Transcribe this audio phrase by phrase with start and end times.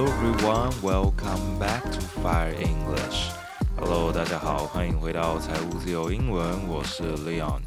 [0.00, 3.32] Hello everyone, welcome back to Fire English.
[3.76, 7.60] Hello，大家好，欢迎回到财务自由英文，我是 Leon。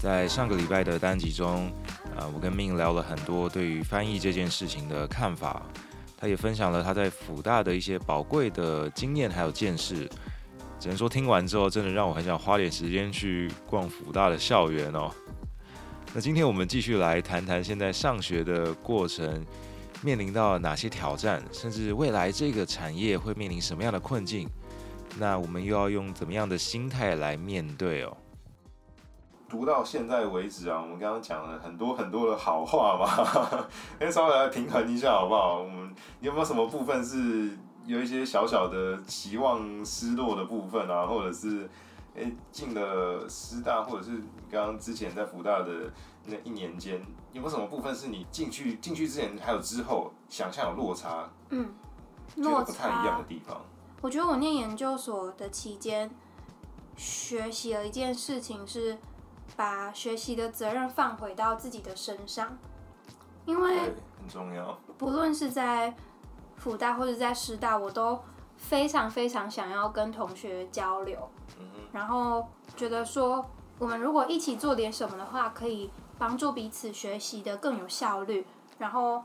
[0.00, 1.70] 在上个礼拜的单集中，
[2.16, 5.62] 呃，我跟 Min 聊了很多对于翻译这件事情的看法，
[6.18, 10.10] 他也分享了他在辅大的一些宝贵的经验还有见识。
[10.80, 15.12] 只能说听完之后，真的让我很想花点时间去逛辅大的校园哦。
[16.12, 19.44] 那今天我们继续来谈谈现在上学的过程
[20.02, 24.48] 面临到哪些挑战，甚至未来这个产业会面临什么样的困境？
[25.18, 28.16] 那我们又要用怎么样的心态来面对哦？
[29.48, 33.66] 读到现在为止啊，我们刚刚讲了很多很多的好话嘛，
[33.98, 35.60] 先 稍微来平衡一下好不好？
[35.62, 41.68] 我们有没有什么部分是有一些小小的期望失落的部分啊，或者是？
[42.16, 45.92] 哎，进了师大，或者是你刚刚之前在福大的
[46.24, 47.00] 那一年间，
[47.32, 51.28] 有没有什么部分是你进去进去之前还有之后想象有落差？
[51.50, 51.74] 嗯，
[52.36, 53.60] 落差不太一样的地方。
[54.00, 56.10] 我觉得我念研究所的期间，
[56.96, 58.96] 学习了一件事情是
[59.54, 62.56] 把学习的责任放回到自己的身上，
[63.44, 64.78] 因为很重要。
[64.96, 65.94] 不论是在
[66.56, 68.18] 福大或者在师大，我都
[68.56, 71.28] 非常非常想要跟同学交流。
[71.92, 73.44] 然后觉得说，
[73.78, 78.46] 我们如果一起做点什么的话，可以帮助彼此学习的更有效率。
[78.78, 79.22] 然后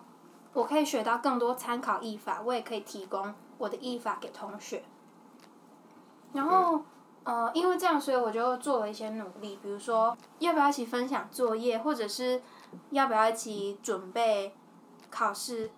[0.54, 4.84] 我可以学到更多参考译法，我也可以提供我的译法给同学。
[6.34, 6.82] 然后，
[7.24, 12.42] 呃，因为这样，所以我就做了一些努力，比如说要不要一起分享作业，或者是
[12.92, 14.56] 要不要一起准备
[15.10, 15.70] 考试，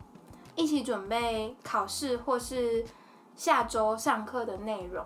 [0.55, 2.85] 一起准备考试，或是
[3.35, 5.03] 下周上课的内容。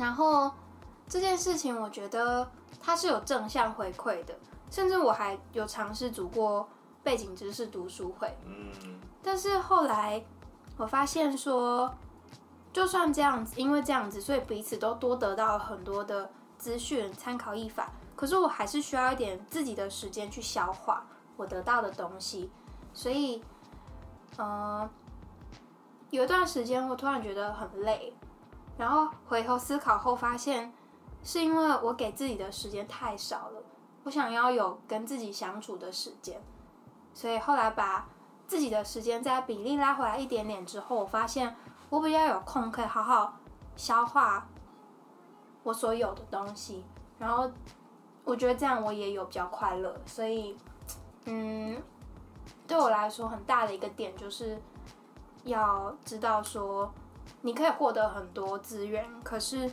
[0.00, 0.50] 然后
[1.06, 4.34] 这件事情，我觉得它是有正向回馈的，
[4.70, 6.66] 甚至我还有尝试组过
[7.02, 8.34] 背景知识读书会。
[8.46, 10.24] 嗯，但是后来
[10.78, 11.94] 我发现说，
[12.72, 17.90] 就算这样子，因为这样子，所以彼此都多得到了很多的资讯、参考译法。
[18.16, 21.06] 可是我还是需要一点自己的时间去消化
[21.36, 22.50] 我得到的东西。
[22.94, 23.42] 所以，
[24.38, 24.88] 呃，
[26.08, 28.14] 有一段时间我突然觉得很累。
[28.80, 30.72] 然后回头思考后发现，
[31.22, 33.62] 是因为我给自己的时间太少了，
[34.04, 36.40] 我想要有跟自己相处的时间，
[37.12, 38.08] 所以后来把
[38.46, 41.54] 自己的时间在比例拉回来一点点之后，我发现
[41.90, 43.34] 我比较有空可以好好
[43.76, 44.48] 消化
[45.62, 46.82] 我所有的东西，
[47.18, 47.50] 然后
[48.24, 50.56] 我觉得这样我也有比较快乐，所以
[51.26, 51.76] 嗯，
[52.66, 54.58] 对我来说很大的一个点就是
[55.44, 56.90] 要知道说。
[57.42, 59.70] 你可以获得很多资源，可是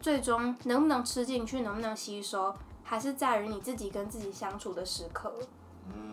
[0.00, 5.32] 最终能不能吃进去，能不能吸收，还是在于你自己跟自己相处的时刻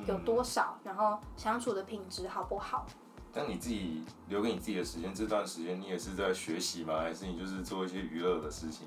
[0.05, 2.85] 有多少，然后相处的品质好不好？
[3.33, 6.99] 但你自己留给你自己的时间，这段时间你也是在学习吗？
[6.99, 8.85] 还是你就是做一些娱乐的事情？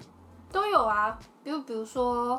[0.52, 2.38] 都有啊，比如比如说，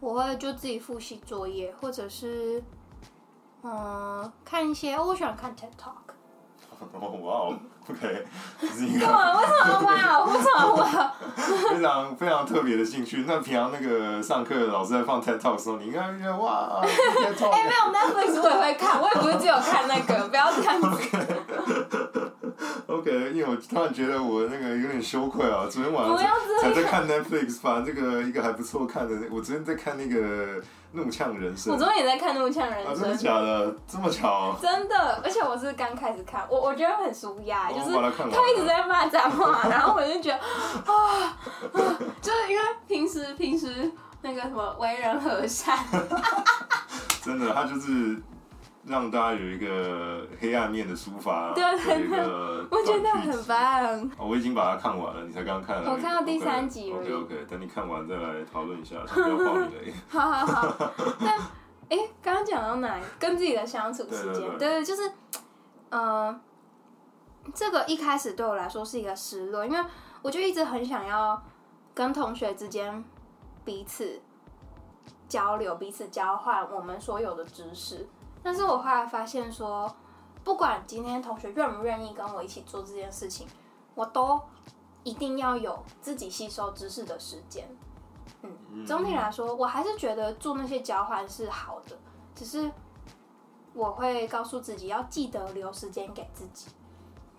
[0.00, 2.62] 我会就自己复习作业，或者是
[3.62, 6.15] 嗯看一些，我喜欢看 TED Talk。
[7.22, 7.56] 哇哦
[7.90, 8.24] ，OK，
[8.60, 9.06] 这是一个。
[9.06, 9.38] 干嘛？
[9.38, 10.24] 为什么哇？
[10.24, 11.12] 为什么哇？
[11.36, 13.24] 非常非常特别的兴趣。
[13.26, 17.50] 那平常那个上课老师在放 TED Talk 的时候，你应该觉得哇， TED Talk。
[17.50, 20.88] 哎，没有，Netflix 我也会看，我也不是只有看那个，不要这样子。
[22.88, 26.18] OK，因为我突然觉得我那个有点羞愧啊，昨天晚上
[26.62, 30.60] 才在看 Netflix，把这个一个还不错看的，我昨天在看那个
[30.92, 31.72] 《怒呛人生》。
[31.74, 32.94] 我昨天也在看《怒呛人生》。
[33.00, 33.76] 真的假的？
[33.88, 34.56] 这么巧？
[34.62, 40.36] 真的，而且我是刚开始看，我我觉得很舒压，就是他一直在骂脏话，然后我就觉得
[40.92, 41.36] 啊，
[42.22, 43.90] 就是因为平时平时
[44.22, 45.76] 那个什么为人和善，
[47.20, 48.16] 真的，他就是。
[48.86, 52.18] 让大家有一个黑暗面的抒发，对对对，
[52.70, 54.10] 我觉得很棒。
[54.16, 55.90] 我已经把它看完了，你才刚刚看了。
[55.90, 56.98] 我看到第三集了。
[56.98, 59.92] OK OK，等你看完再来讨论一下，不要爆雷。
[60.08, 60.92] 好好好。
[61.18, 61.32] 那
[61.88, 63.00] 哎，刚刚讲到哪？
[63.18, 65.10] 跟自己的相处时间，对，对，对，对，就是，
[65.90, 66.40] 呃，
[67.52, 69.84] 这个一开始对我来说是一个失落，因为
[70.22, 71.42] 我就一直很想要
[71.92, 73.04] 跟同学之间
[73.64, 74.20] 彼此
[75.28, 78.06] 交流、彼此交换我们所有的知识。
[78.46, 79.92] 但是我后来发现说，
[80.44, 83.44] 不管今天同学愿不愿意跟我一起做这件事情，
[83.96, 84.40] 我都
[85.02, 87.68] 一定要有自己吸收知识的时间。
[88.42, 91.98] 嗯，总体来说，我还是觉得做那些交换是好的，
[92.36, 92.70] 只是
[93.74, 96.68] 我会告诉自己要记得留时间给自己。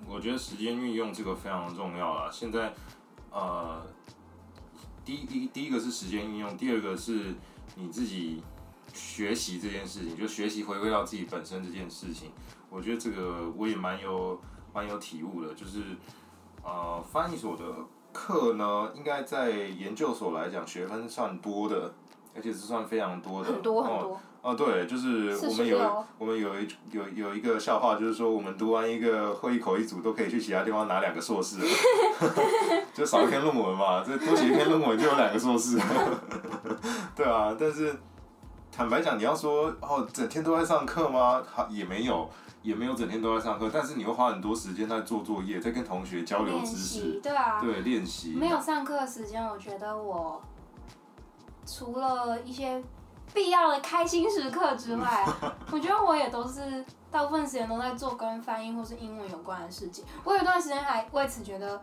[0.05, 2.29] 我觉得时间运用这个非常重要啦。
[2.29, 2.73] 现在，
[3.31, 3.81] 呃，
[5.05, 7.33] 第一第一个是时间运用，第二个是
[7.75, 8.43] 你自己。
[8.97, 12.31] 学习这件事情，就学习回归到自己本身这件事情，
[12.69, 14.39] 我觉得这个我也蛮有
[14.73, 15.81] 蛮有体悟的，就是
[16.63, 17.63] 呃，翻译所的
[18.11, 21.93] 课呢，应该在研究所来讲学分算多的，
[22.35, 24.19] 而且是算非常多的，很多很多。
[24.41, 31.57] 哦，对，就是我们有我们有一有有一个笑话，就是说我们读完一个会议口一组都可以去其他地方拿两个硕士，
[32.93, 35.77] 就少一篇论文嘛，这多写一篇论文就有两个硕士，
[37.15, 37.95] 对啊，但是。
[38.77, 41.41] 坦白讲，你要说哦，整天都在上课吗？
[41.51, 42.29] 好，也没有，
[42.61, 43.71] 也没有整天都在上课。
[43.73, 48.35] 但是你会花很多时间在做作业，在跟同学交流知识，对啊，对，练习。
[48.35, 50.39] 没有上课的时间，我觉得我
[51.65, 52.79] 除了一些
[53.33, 55.25] 必要的开心时刻之外，
[55.73, 60.05] 我觉得我也都是大部分时间都在做跟翻译或是英文有关的事情。
[60.23, 61.81] 我有一段时间还为此觉得。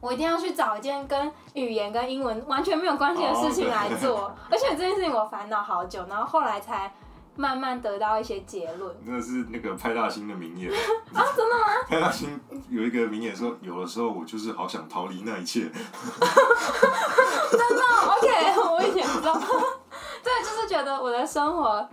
[0.00, 6.92] 我一定要去找一件跟语言跟英文完全没有关系的事情来做，oh, 而且这件事情我烦恼好久，然后后来才
[7.34, 8.94] 慢慢得到一些结论。
[9.04, 10.70] 那是那个派大星的名言
[11.14, 11.24] 啊？
[11.36, 11.64] 真的吗？
[11.88, 12.38] 派大星
[12.68, 15.62] 有一个名言说：“有的时候我就是好想逃离那一切。
[17.50, 19.34] ”真的？OK，我以前不知道。
[20.22, 21.88] 对，就是觉得我的生活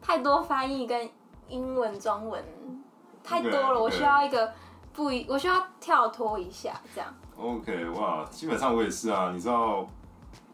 [0.00, 1.08] 太多翻译跟
[1.48, 2.44] 英文、中文
[3.22, 4.52] 太多了.我需要一个
[4.92, 7.12] 不一，我需要跳脱一下，这样。
[7.38, 9.30] OK，哇，基本上我也是啊。
[9.32, 9.86] 你知道，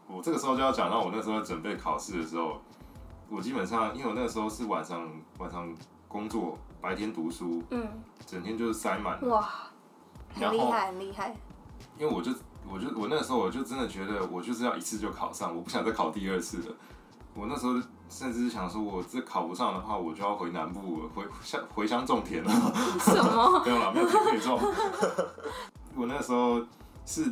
[0.07, 2.61] 我这个时候就要讲到我那时候准备考试的时候，
[3.27, 5.09] 我基本上因为我那个时候是晚上
[5.39, 5.67] 晚上
[6.07, 7.87] 工作，白天读书，嗯，
[8.27, 9.19] 整天就是塞满。
[9.27, 9.49] 哇，
[10.35, 11.35] 很厉害，很厉害。
[11.97, 12.31] 因为我就
[12.71, 16.75] 我就我那个时候我就真的觉得我就是要一次就考上，我不想再考第二次了。
[17.33, 17.73] 我那时候
[18.07, 22.51] 甚至是想说，我这考不上的话，我就要回南部回乡回乡种田了。
[22.99, 23.61] 什么？
[23.65, 24.59] 没有了，没有田可以种。
[25.97, 26.61] 我那时候
[27.05, 27.23] 是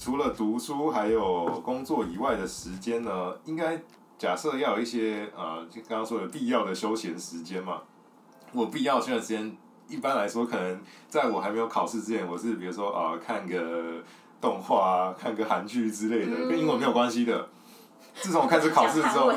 [0.00, 3.78] 除了读书还有工作以外的时间呢，应该
[4.16, 7.82] 假设要有一些呃，就刚刚说的必要的休闲时间嘛。
[8.52, 9.56] 我必要休闲时间，
[9.86, 14.02] 一般来说可能在我还没有考试之前，我是比如说啊、呃，看个
[14.40, 17.48] 动画啊，看个韩剧之类的，跟英文没有关系的。
[18.14, 19.30] 自从我开始考试之后，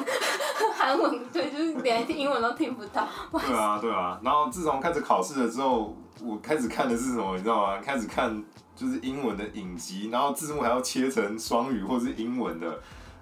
[0.73, 3.05] 韩文对，就是连听英文都听不到。
[3.33, 4.19] 对啊，对啊。
[4.23, 5.93] 然后自从开始考试了之后。
[6.23, 7.81] 我开始看的是什么，你知道吗？
[7.81, 8.43] 开始看
[8.75, 12.79] 就是英文的影集，然后字幕还要切成双语或是英文的。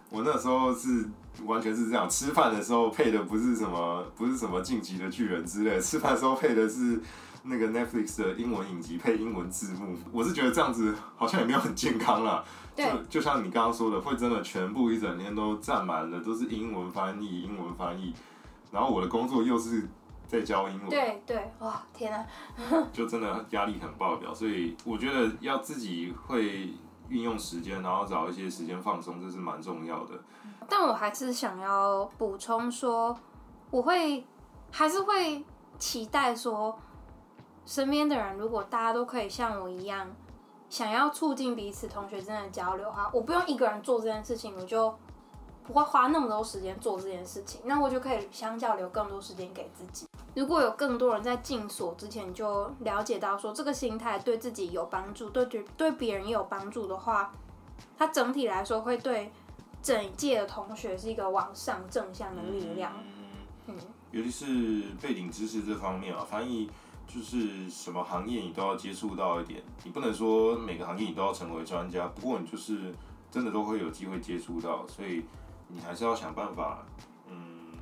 [0.10, 1.08] 我那时候是
[1.46, 7.02] 完全是这样，吃饭的时候配的不是什么，不是什么晋级的巨人之类，吃饭的时候配的是
[7.44, 9.96] 那个 Netflix 的英文影集，配英文字幕。
[10.12, 12.44] 我是觉得这样子好像也没有很健康啦。
[12.76, 18.14] 就就像你刚刚说的，会真的全部一整天都占满了，都是英文翻译，英文翻译。
[18.72, 19.88] 然后我的工作又是。
[20.30, 22.24] 在教英文，对对，哇，天啊，
[22.94, 26.72] 就真的压力很爆表，所以我觉得要自己会
[27.10, 30.14] 运用时间，然后找一些时间放松，这是蛮重要的。
[30.70, 33.18] 但我还是想要补充说，
[33.72, 34.24] 我会
[34.72, 35.44] 还是会
[35.80, 36.78] 期待说，
[37.66, 40.08] 身边的人如果大家都可以像我一样，
[40.70, 44.96] 想要促进彼此同学之间的交流哈，我不用一个人做这件事情，我就。
[45.70, 50.08] 不会花那么多时间做这件事情，那我就可以相较留更多时间给自己。
[50.34, 57.32] 如果有更多人在进所之前就了解到说这个心态对自己有帮助，对对对别人也有帮助的话，
[57.96, 59.32] 它整体来说会对
[59.84, 62.92] 整一届的同学是一个往上正向的力量。
[63.68, 63.76] 嗯，
[64.10, 66.68] 尤其是背景知识这方面啊，翻译
[67.08, 72.92] 就是什么行业你都要接触到一点，你不能说每个行业你都要成为专家，不过你就是
[73.30, 75.24] 真的都会有机会接触到，所以。
[75.72, 76.84] 你还是要想办法，
[77.28, 77.74] 嗯，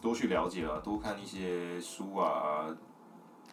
[0.00, 2.66] 多去了解啊，多看一些书啊、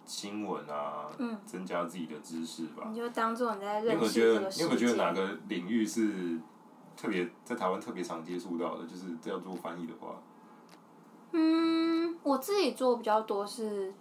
[0.06, 2.84] 新闻啊，嗯，增加自己的知识吧。
[2.90, 4.22] 你就当做你在认识这个世界。
[4.22, 4.50] 你有没有觉得？
[4.56, 6.40] 你有没有觉得哪个领域是
[6.96, 8.88] 特别在台湾特别常接触到的？
[8.88, 10.16] 就是这样做翻译的话。
[11.32, 13.94] 嗯，我自己做比较多是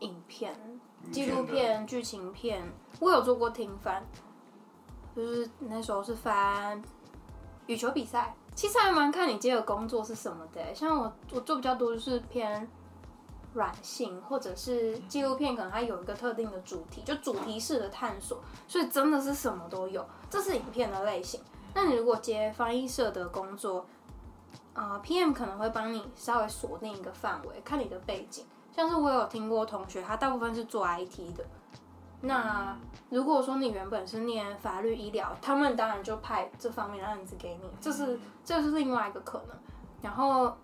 [0.00, 0.54] 影片、
[1.10, 2.62] 纪录片、剧情片。
[3.00, 4.04] 我有做过听翻，
[5.16, 6.82] 就是那时候是翻
[7.66, 8.34] 羽球比赛。
[8.54, 12.68] 其实还蛮看你接的工作是什么的，像我我做比较多就是偏
[13.52, 21.40] 软性，或者是纪录片，可能它有一个特定的主题，就主题式的探索，所以真的是什么都有，这是影片的类型。
[21.74, 23.84] 那你如果接翻译社的工作，
[24.72, 28.44] 啊、，PM 可能会帮你稍微锁定一个范围，看你的背景。
[28.74, 31.44] 像是我有听过同学，他大部分是做 IT 的。
[32.24, 32.76] 那
[33.10, 39.56] 如果说你原本是念法律医疗，他们当然就派这方面的案子给你，这是这是另外一个可能。
[40.02, 40.56] 然后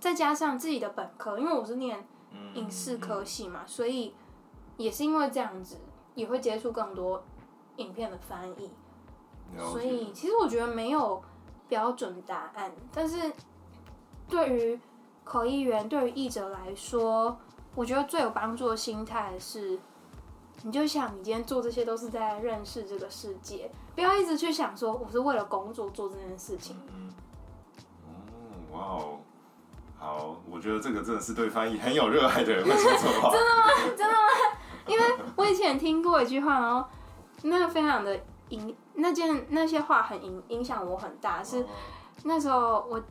[0.00, 2.06] 再加上自己的本科，因为我是念
[2.54, 4.14] 影视科系嘛，所以
[4.76, 5.78] 也是因为这样子，
[6.14, 7.22] 也会接触更多
[7.76, 8.70] 影片的翻译。
[9.56, 11.22] 所以其实我觉得没有
[11.68, 13.32] 标准答案，但是
[14.28, 14.80] 对于
[15.22, 17.38] 口译员、对于译者来说，
[17.74, 19.78] 我觉得最有帮助的心态是，
[20.62, 26.76] 你就想你今天做这些都是在认识这个世界，不要一直去想说我是为了工作做这件事情。
[26.88, 27.12] 嗯，
[28.72, 29.18] 哦，哇哦，
[29.98, 33.30] 好，我觉得这个真的是对翻译很有热爱的人会说错话。
[33.36, 33.62] 真的吗？
[33.96, 34.18] 真的吗？
[34.86, 35.04] 因为
[35.36, 36.88] 我以前听过一句话，然后
[37.42, 38.18] 那个非常的
[38.50, 41.66] 影，那件那些话很影影响我很大，是
[42.22, 43.02] 那时候我。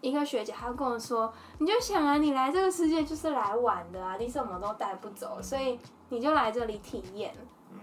[0.00, 7.34] 一个学姐，她跟我说：“你就想啊，你来这个世界就是来玩的啊，你什么都带不走，所以你就来这里体验。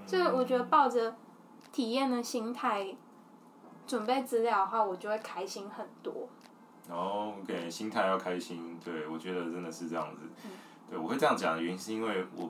[0.05, 1.15] 所以我觉得抱着
[1.71, 2.95] 体验的心态
[3.85, 6.27] 准备资料的话，我就会开心很多。
[6.89, 10.21] 然后给心态要开心，对，我觉得真的是这样子。
[10.89, 12.49] 对，我会这样讲的原因是因为我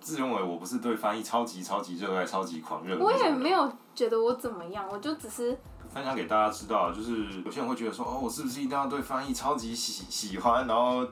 [0.00, 2.98] 自认为我不是对翻译超级超级热爱、超级狂热。
[2.98, 5.56] 我也没有觉得我怎么样，我就只是。”
[5.96, 11.02] 分享给大家知道，就是有些人会觉得说，哦，我是不是一定要对翻译超级喜喜欢，然后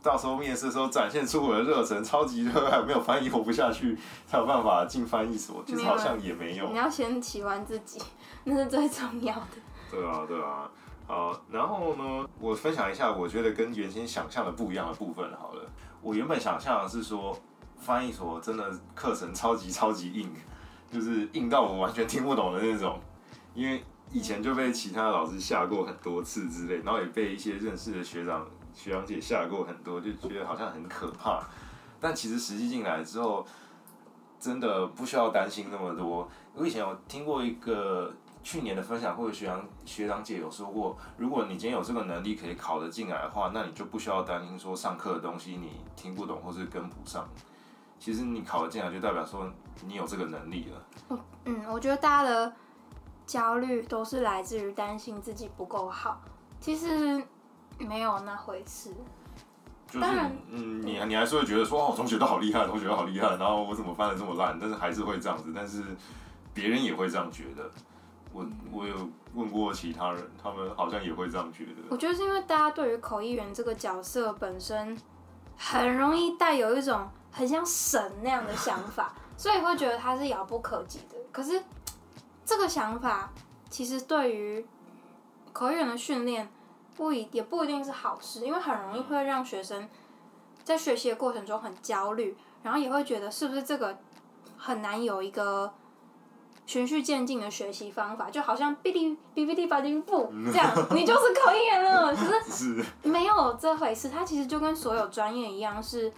[0.00, 5.60] 到时候面试的时候展现出我的热忱，超级热爱，没有翻译活不下去，才有办法进翻译所。
[5.66, 6.68] 其实好像也没有。
[6.68, 8.00] 你要先喜欢自己，
[8.44, 9.46] 那是最重要的。
[9.90, 10.70] 对啊，对啊。
[11.08, 15.68] 好，然后呢，我分享一下，我觉得跟原先想象的不一样的部分好了。
[16.00, 17.36] 我原本想象的是说，
[17.76, 20.32] 翻译所真的课程超级超级硬，
[20.92, 23.00] 就是硬到我完全听不懂的那种，
[23.52, 23.82] 因为。
[24.10, 31.42] 以前就被其他老师吓过很多次之类，然后也被一些认识的学长学长姐吓过很多，就觉得好像很可怕。
[32.00, 33.46] 但其实实际进来之后，
[34.40, 36.26] 真的不需要担心那么多。
[36.54, 38.10] 我以前有听过一个
[38.42, 47.28] 去年的分享，或者学长学长姐有说过，如果你今天有这个能力可以考得进来的话，那你就不需要担心说上课的东西你听不懂或是跟不上。
[47.98, 49.46] 其实你考得进来，就代表说
[49.84, 51.20] 你有这个能力了。
[51.44, 52.50] 嗯，我觉得大家的。
[53.28, 56.18] 焦虑都是来自于担心自己不够好，
[56.58, 57.22] 其实
[57.78, 58.90] 没有那回事。
[59.86, 64.58] 就是、当然，嗯，你你还是会觉得说，哦，同学都好厉害，同学都好厉害，然后我怎么翻的这么烂？
[64.58, 65.84] 但是还是会这样子，但是
[66.54, 67.70] 别人也会这样觉得。
[68.32, 68.96] 我我有
[69.34, 71.72] 问过其他人，他们好像也会这样觉得。
[71.90, 74.96] 我觉得是因为大家对于口译员这个角色本身
[75.56, 81.18] 很容易带有一种很像神那样的想法，所以会觉得他是遥不可及的。
[81.30, 81.62] 可是。
[82.48, 83.30] 这个想法
[83.68, 84.66] 其实对于
[85.52, 86.48] 口语员的训练
[86.96, 89.86] 不一也不一定是好事，因为很容易会让学生
[90.64, 93.98] 在学习的过程中很焦虑，然后也会觉得是不是这个
[94.56, 95.70] 很难有一个
[96.64, 102.16] 循序渐进的学习方法，就好像哔哩哔哔哩吧哩不这样， 你就是口译员了。
[102.16, 106.10] 可是 没有这回事，它其实就跟所有专业一样，是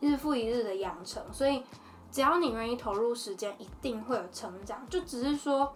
[0.00, 1.62] 日复一日的养成，所以。
[2.14, 4.88] 只要你愿意投入时间，一定会有成长。
[4.88, 5.74] 就只是说，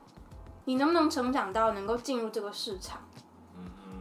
[0.67, 3.01] 你能不能成长到能够进入这个市场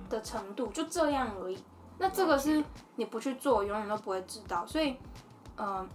[0.07, 1.57] 的程度，就这样而已。
[1.97, 2.63] 那这个是
[2.95, 4.63] 你不去做，永远都不会知道。
[4.67, 4.91] 所以，
[5.55, 5.89] 嗯、呃，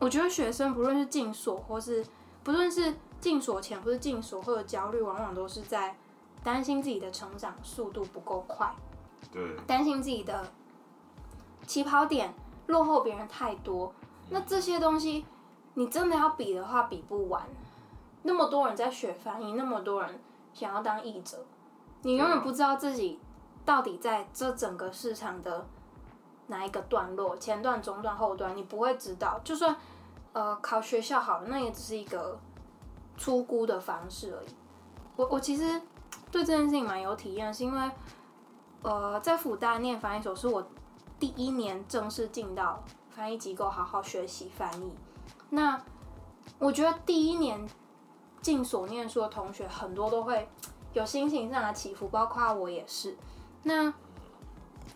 [0.00, 2.04] 我觉得学生不论是进所，或是
[2.42, 5.96] 不论是进所前或是进所后的焦虑，往往都是在
[6.42, 8.70] 担心自己的成长速度不够快，
[9.32, 10.46] 对，担心自己的
[11.66, 12.34] 起跑点
[12.66, 13.94] 落后别人太多。
[14.28, 15.24] 那这些东西。
[15.74, 17.42] 你真的要比的话，比不完。
[18.22, 20.18] 那么多人在学翻译，那么多人
[20.54, 21.44] 想要当译者，
[22.02, 23.20] 你永远不知道自己
[23.64, 25.66] 到底在这整个市场的
[26.46, 29.40] 哪一个段落，前段、中段、后段，你不会知道。
[29.44, 29.76] 就算
[30.32, 32.38] 呃考学校好了，那也只是一个
[33.16, 34.48] 初估的方式而已。
[35.16, 35.80] 我我其实
[36.30, 37.90] 对这件事情蛮有体验，是因为
[38.82, 40.66] 呃在辅大念翻译所是我
[41.18, 44.94] 第一年正式进到翻译机构，好好学习翻译。
[45.50, 45.80] 那
[46.58, 47.68] 我觉得第一年
[48.40, 50.48] 进所念书的同学很多都会
[50.92, 53.16] 有心情上的起伏，包括我也是。
[53.62, 53.92] 那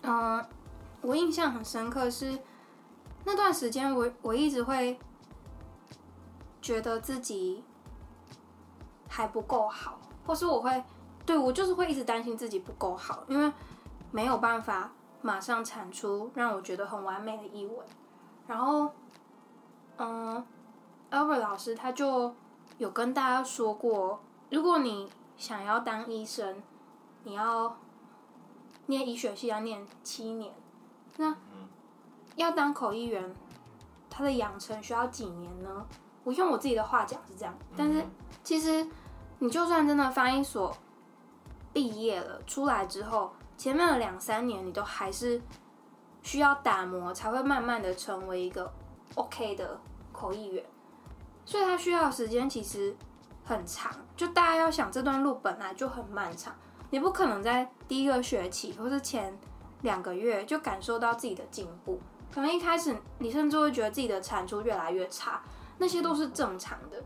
[0.02, 0.44] 嗯、
[1.00, 2.38] 我印象很深刻是
[3.24, 4.98] 那段时间，我我一直会
[6.60, 7.64] 觉得自己
[9.08, 10.84] 还不够好，或是我会
[11.24, 13.52] 对我就是会一直担心自己不够好，因为
[14.10, 17.78] 没有办法马上产出让我觉得很完美的译文，
[18.46, 18.90] 然后。
[19.98, 20.44] 嗯
[21.10, 22.34] ，Albert 老师他就
[22.78, 26.62] 有跟大家说过，如果你想要当医生，
[27.24, 27.76] 你要
[28.86, 30.54] 念医学系要念七年，
[31.16, 31.36] 那
[32.36, 33.34] 要当口译员，
[34.08, 35.86] 他的养成需要几年呢？
[36.24, 38.04] 我用我自己的话讲是这样，但是
[38.44, 38.86] 其实
[39.40, 40.76] 你就算真的翻译所
[41.72, 45.40] 毕业了，出来之后，前面的两三年你都还是
[46.22, 48.72] 需要打磨，才会慢慢的成为一个
[49.14, 49.80] OK 的。
[50.10, 50.64] 口译员，
[51.44, 52.96] 所以他需要时间其实
[53.44, 53.92] 很长。
[54.16, 56.52] 就大家要想，这段路本来就很漫长，
[56.90, 59.38] 你不可能在第一个学期或是前
[59.82, 62.00] 两个月就感受到自己的进步。
[62.32, 65.40] 可能一开始你甚至会觉得自己的产出越来越差，
[65.78, 67.00] 那些都是正常的。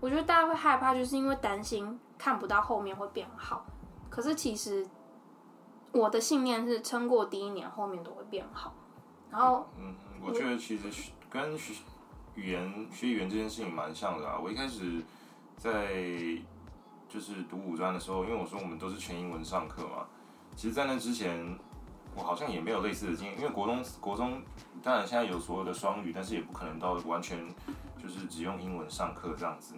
[0.00, 3.66] 我觉得大家会害怕，就是因为担心看不到后面会变好。
[4.08, 4.88] 可是其实
[5.92, 8.72] 我的信念是，撑过第一年，后面都会变好。
[9.30, 9.94] 然后，嗯，
[10.26, 10.90] 我觉得其实
[11.30, 11.74] 跟学
[12.34, 14.38] 语言学语言这件事情蛮像的啊。
[14.42, 15.00] 我一开始
[15.56, 15.94] 在
[17.08, 20.06] 就是读五专的时候，因为我说我们都是全英文上课嘛。
[20.56, 21.56] 其实，在那之前，
[22.14, 24.42] 我好像也没有类似的经验，因为国中国中
[24.82, 27.38] 当然现在有所有的双语，但是也不可能到完全
[28.02, 29.74] 就是只用英文上课这样子。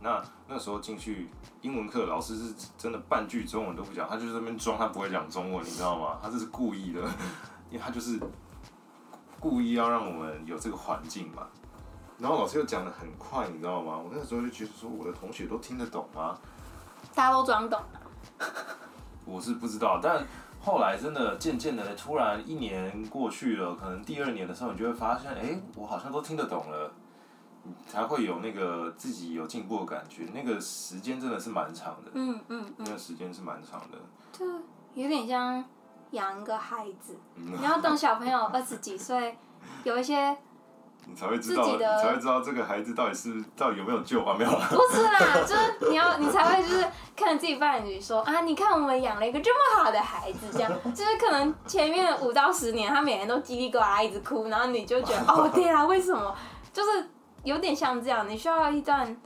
[0.00, 1.28] 那那时候进去
[1.60, 6.18] 英文课，老师是真的半句中文都不讲，他就是在那边装他不会讲中文，你知道吗？
[6.22, 7.00] 他这是故意的，
[7.70, 8.20] 因为他就是
[9.40, 11.46] 故意要让我们有这个环境嘛。
[12.18, 13.98] 然后老师又讲的很快，你知道吗？
[13.98, 16.38] 我那个时候就觉得说，我的同学都听得懂吗？
[17.14, 17.80] 大家都装懂。
[19.26, 20.24] 我是不知道，但
[20.60, 26.92] 后来真的渐渐的，突然一年过去了，可能第二年的时候，你就会发现，哎，我好像都听得懂了。
[27.88, 32.12] 才会有那个自己有进步的感觉，那个时间真的是蛮长的。
[32.14, 33.98] 嗯嗯，嗯那个时间是蛮长的。
[34.32, 34.46] 就
[34.94, 35.64] 有点像
[36.10, 39.36] 养一个孩子，你要等小朋友二十几岁，
[39.84, 40.36] 有一些，
[41.06, 44.34] 你才会知道，你才会知道这个孩子到底是到底有没有救啊？
[44.38, 44.68] 没有啦。
[44.70, 56.34] 不是啦，就是你要你才会就是看自己伴侣说啊，你看我们养了一个这么好的孩子，这样 就是可能前面五到十年他每天都叽里呱啦一直哭，然后你就觉得 哦对啊，为什么？
[56.72, 57.10] 就是。
[57.44, 59.16] 有点像这样，你需要一段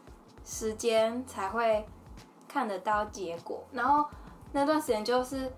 [0.44, 1.88] 时间才会
[2.46, 4.04] 看得到结果，然后
[4.52, 5.50] 那段时间就是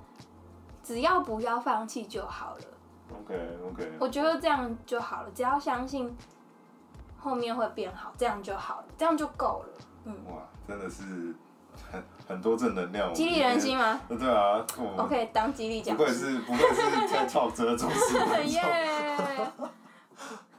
[0.82, 2.64] 只要不要放弃就好了。
[3.20, 6.14] OK OK，我觉得这样就好了，只要相信
[7.18, 9.68] 后面会变好，这样就好了，这样就够了。
[10.04, 11.34] 嗯，哇，真的是
[11.90, 14.00] 很很多正能量，激励人心吗？
[14.08, 14.64] 对啊
[14.96, 18.18] ，OK，当激励讲师，不愧是 不愧是在创哲中心。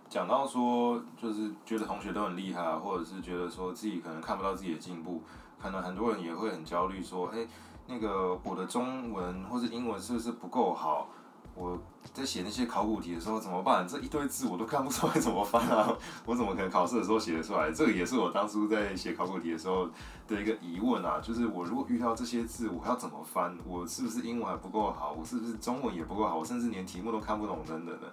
[0.10, 5.24] 讲到说，就是觉得同学都很厉害，或者是觉得说自己可能看不到自己的进步，
[5.60, 7.48] 可能很多人也会很焦虑，说，哎，
[7.88, 11.08] 那个我的中文或者英文是不是不够好？
[11.56, 11.78] 我
[12.12, 13.88] 在写那些考古题的时候怎么办？
[13.88, 15.96] 这一堆字我都看不出来怎么翻啊？
[16.26, 17.72] 我怎么可能考试的时候写得出来？
[17.72, 19.88] 这个也是我当初在写考古题的时候
[20.28, 23.56] 的一个疑问啊，就是我如果遇到这些字，我要怎么翻？
[23.68, 25.12] 我是不是英文还不够好？
[25.12, 26.38] 我是不是中文也不够好？
[26.38, 28.12] 我甚至连题目都看不懂等等的。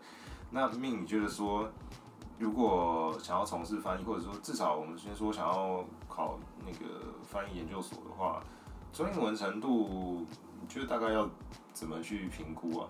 [0.50, 1.66] 那命，你觉得说，
[2.38, 8.42] 如果想要从事翻译，或者说至少我们先说想要考那个翻译研究所的话，
[8.92, 10.26] 中英文程度，
[10.60, 11.28] 你觉得大概要
[11.72, 12.88] 怎么去评估啊？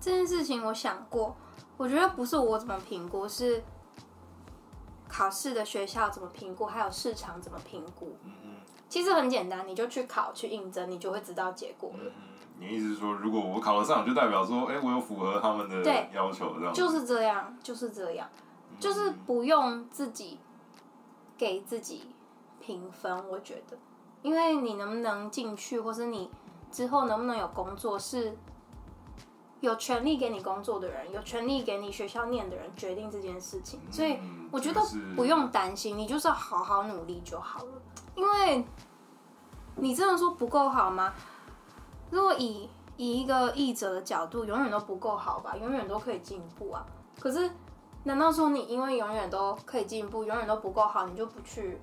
[0.00, 1.36] 这件事情我想过，
[1.76, 3.62] 我觉得不是我怎么评估，是
[5.08, 8.16] 考试的学校怎么评估，还有市场怎么评估。
[8.24, 8.50] 嗯嗯。
[8.88, 12.04] 其实很简单，你就去考去应征，你就会知道结果了。
[12.04, 12.22] 嗯
[12.58, 16.72] 你意思是说，如果我考得上，就代表说，哎、欸，我有符合他们的要求，这样？
[16.72, 18.26] 就是这样，就是这样，
[18.80, 20.38] 就是不用自己
[21.36, 22.14] 给自己
[22.58, 23.28] 评分。
[23.28, 23.76] 我觉得，
[24.26, 26.28] 因为你能不能进去，或是你
[26.72, 28.36] 之后能不能有工作，是
[29.60, 33.80] 有权利给你工作的人，有权利给你学校念的人决定这件事情。
[33.88, 34.18] 所以
[34.50, 34.82] 我觉得
[35.14, 37.80] 不用担心，你就是好好努力就好了。
[38.16, 38.64] 因为
[39.76, 41.14] 你真的说不够好吗？
[42.10, 45.54] 如果以以一个译者的角度，永远都不够好吧？
[45.56, 46.84] 永远都可以进步啊！
[47.20, 47.48] 可是，
[48.02, 51.80] 难道说你因为永远都可以进步，永远都不够好，你就不去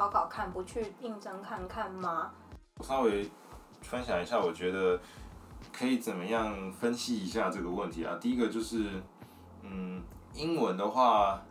[0.00, 2.30] 考考看，不去应征看看吗？
[2.78, 3.30] 我稍微
[3.82, 4.98] 分享一下，我觉得
[5.70, 8.16] 可以怎么样分析一下这个问题啊？
[8.18, 9.02] 第一个就是，
[9.62, 11.42] 嗯，英文的话，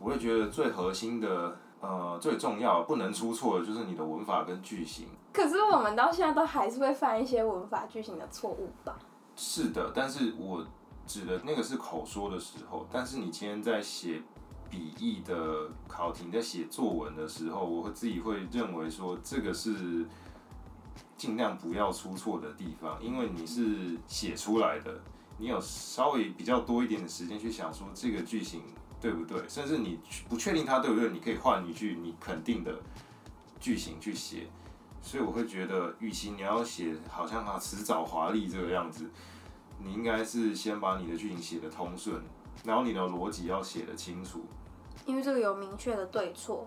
[0.00, 1.56] 我会觉得最核心的。
[1.82, 5.08] 呃，最重要不能出错的就是你的文法跟句型。
[5.32, 8.98] 可是我们到现在都还是会犯一些文法句型的错误吧？
[9.34, 10.62] 是的，但是我
[11.06, 14.20] 指的那个是口说的时候，但是你今天在写
[14.70, 20.06] 笔译的考题，在写作文的时候，我会自己会认为说这个是
[21.16, 25.00] 尽量不要出错的地方，因为你是写出来的，
[25.38, 28.62] 你有稍微比较多一点的时间去想说这个句型。
[29.02, 29.42] 对不对？
[29.48, 32.78] 甚至你不确定它对不对，你可以换一句你肯定的
[33.58, 34.46] 句型去写。
[35.00, 39.08] 所以我会觉得，与其你要写好像它辞藻华丽这个样子，
[39.82, 42.20] 你应该是先把你的句型写得通顺，
[42.62, 44.44] 然后你的逻辑要写得清楚。
[45.06, 46.66] 因为这个有明确的对错，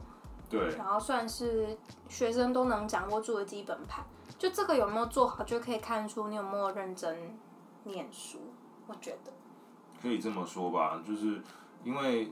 [0.49, 1.77] 对，然后算是
[2.09, 4.03] 学生都能掌握住的基本盘。
[4.37, 7.37] 就这个有没有做好，就可以看出你有没有认真
[7.83, 8.39] 念书。
[8.87, 9.31] 我觉得
[10.01, 11.41] 可以这么说吧，就是。
[11.83, 12.31] 因为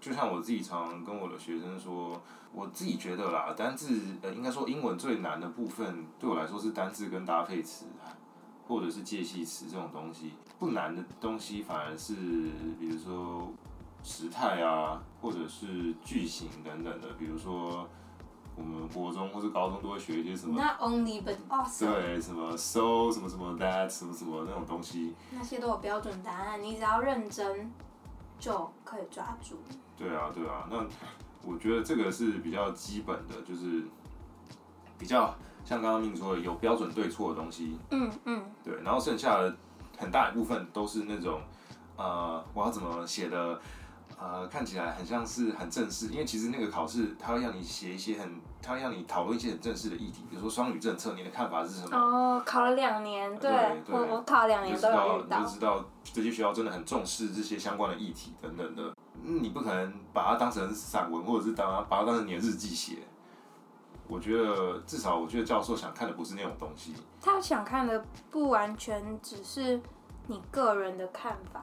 [0.00, 2.20] 就像我自己常常跟我的学生说，
[2.52, 7.86] 我自己觉得啦，单字呃，应该说英文最难的部分对我来说是单字跟搭配词。
[8.66, 12.14] 或者是介系词这种东西，不难的东西反而是
[12.80, 13.52] 比如说
[14.04, 17.88] 时态啊，或者是句型等等的，比如说。
[18.56, 21.86] 我们国中或是高中都会学一些什么？Not only but also。
[21.92, 25.12] 对，什么 so 什么什么 that 什么什么那种东西。
[25.32, 27.68] 那些都有标准答案，你只要认真
[28.38, 29.56] 就可以抓住。
[29.96, 30.68] 对啊，对啊。
[30.70, 30.86] 那
[31.44, 33.82] 我觉得这个是比较基本的，就是
[34.96, 37.76] 比较像刚刚命说的有标准对错的东西。
[37.90, 38.44] 嗯嗯。
[38.62, 39.52] 对，然后剩下的
[39.98, 41.40] 很大一部分都是那种
[41.96, 43.60] 呃，我要怎么写的。
[44.24, 51.94] 呃，看起来很像是很正式，因为其实那个考试，它会让你写一些很，它会让你讨论一些很正式的议题，比如说双语政策，你的看法是什么？
[51.94, 53.50] 哦，考了两年，对，
[53.86, 58.94] 我我考了两年都有遇到，你就知道这些学校真的很重视这些相关的议题等等的。
[59.22, 63.00] 你不可能把它当成散文，或者是当把它当成你的日记写。
[64.08, 69.78] 我觉得至少，我觉得教授想看的不是那种东西，他想看的不完全只是
[70.26, 71.62] 你个人的看法。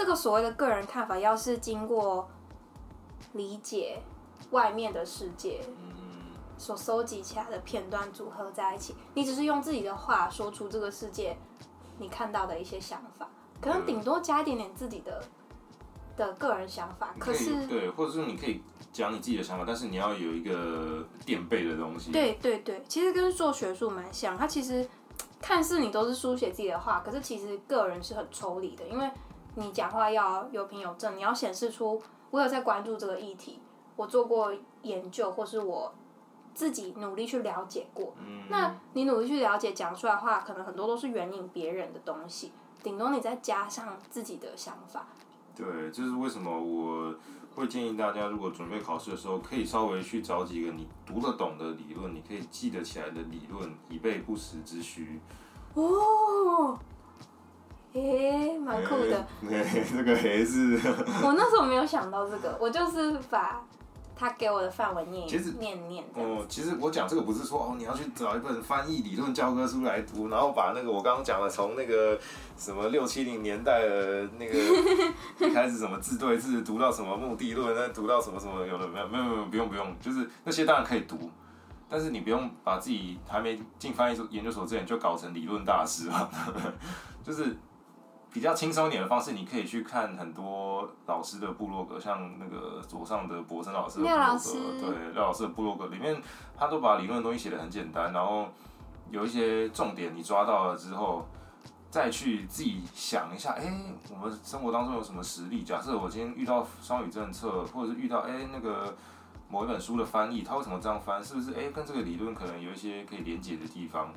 [0.00, 2.26] 这个所谓的个人看法，要是经过
[3.34, 4.00] 理解
[4.50, 5.60] 外面的世界，
[6.56, 11.36] 所收集起来的片段组合在一起，你只是用自己的话说出这个世界
[11.98, 13.28] 你看到的一些想法，
[13.60, 15.22] 可能顶多加一点点自己的
[16.16, 17.14] 的个人想法。
[17.18, 22.10] 可是对，或者说你可以讲你自己的想法，但是你要有一个垫背的东西。
[22.10, 24.88] 对对对，其实跟做学术蛮像，它其实
[25.42, 29.10] 看似你都是书写自己的话，可是其实个人是很抽离的，因为。
[29.60, 33.60] 你讲话要有凭有证，你要显示出我有在关注这个议题，
[33.94, 35.92] 我做过研究，或是我
[36.54, 38.14] 自己努力去了解过。
[38.18, 45.06] 嗯，那你努力去了解，讲出来的话，可能很多都是援引别人的东西，顶多你再加上自己的想法。
[45.54, 47.14] 对，这是为什么我
[47.54, 55.20] 会建议大家，如果准备考试的时候，可以稍微去找几个你读得懂的理论，你可以记得起来的理论，以备不时之需。
[55.74, 56.78] 哦。
[57.92, 59.26] 诶，蛮酷的。
[59.48, 60.78] 欸、这个还是
[61.24, 63.60] 我那时候没有想到这个，我就是把
[64.14, 65.26] 他给我的范文念
[65.58, 66.04] 念念。
[66.14, 72.16] 哦，其实我讲这个不是说哦，你要去找一本翻译理论教科书来读，然后把那个我刚刚讲的从那个
[72.56, 74.54] 什么六七零年代的那个
[75.44, 81.28] 一开始什么字对字读到什么目的论，再读到什么什么有的没有没有没有不用不用，就是那些当然可以读，
[81.88, 86.30] 但是你不用把自己还没进翻译研究所之前就搞成理论大师啊，
[87.24, 87.56] 就是。
[88.32, 96.22] 比较轻松一点的方式，你可以去看很多老师的部落格，像那个左上的博生老师的部落格，对，廖老师的部落格里面，
[96.56, 98.48] 他都把理论的东西写的很简单，然后
[99.10, 101.26] 有一些重点你抓到了之后，
[101.90, 105.64] 再去自己想一下，哎、欸，我们生活当中有什么实例？
[105.64, 108.94] 假设我今天遇到双语政策，或者是遇到哎、欸、那个
[109.48, 111.22] 某一本书的翻译，他为什么这样翻？
[111.24, 114.12] 是不是哎、欸、跟这个理论可能有一些可以连接的地方？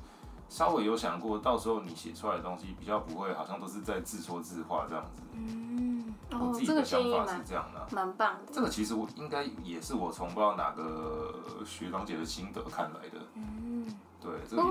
[0.49, 5.21] 稍微有想过，到时候你写出来的东西比较不会，好像都是在自说自话这样子。
[5.34, 8.51] 嗯，我自己的想法是这样的，蛮棒的。
[8.53, 11.34] 这个其实我应该也是我从不知道哪个
[11.65, 13.17] 学长姐的心得看来的。
[13.34, 13.86] 嗯，
[14.21, 14.63] 对，这个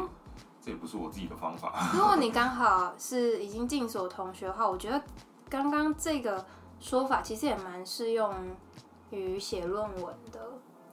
[0.60, 1.90] 这也不是我自己的方法。
[1.94, 5.02] 如果你刚好是已经进所同学的话，我觉得
[5.48, 6.44] 刚刚这个
[6.78, 8.32] 说法其实也蛮适用
[9.10, 10.40] 于写论文的。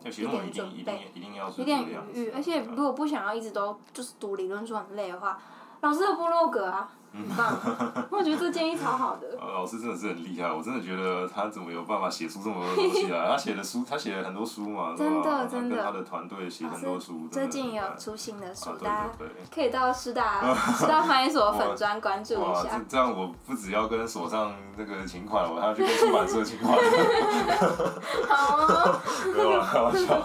[0.06, 5.40] 一定一定一定要是有点余裕，而且如果不想要一直都就是读理论书很累的话，
[5.82, 6.92] 老师的部落格啊。
[7.12, 7.58] 很棒，
[8.12, 9.28] 我觉得这建议超好的。
[9.40, 13.28] 老师真的是很厉害，我真的觉得他怎么有办法写出这么多东西来？
[13.30, 15.76] 他写的书，他写了很多书嘛，真的真的。
[15.76, 17.28] 跟他的团队写很多书。
[17.32, 19.10] 最近有出新的书，大家
[19.54, 22.82] 可以到师大 师大翻译所粉专关注一下。
[22.88, 26.78] 这样我不只要跟所上那个请款，我还要去跟出版社请款。
[28.30, 29.02] 好啊，
[29.36, 30.22] 没有开玩笑。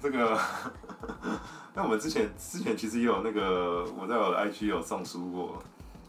[0.00, 0.38] 这个。
[1.72, 5.62] 那我们之前之前其实也有那个，我在我的 IG 有送书过。